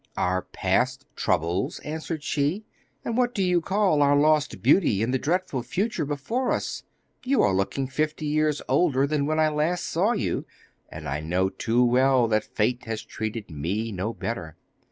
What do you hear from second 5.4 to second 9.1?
future before us? You are looking fifty years older